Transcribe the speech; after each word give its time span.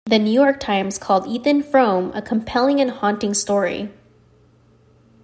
"The 0.07 0.17
New 0.17 0.31
York 0.31 0.59
Times" 0.59 0.97
called 0.97 1.27
"Ethan 1.27 1.61
Frome" 1.61 2.11
"a 2.15 2.23
compelling 2.23 2.81
and 2.81 2.89
haunting 2.89 3.35
story. 3.35 3.91